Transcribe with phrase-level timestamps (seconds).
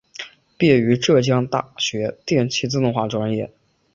[0.57, 3.53] 毕业于浙江大学电气自动化专业。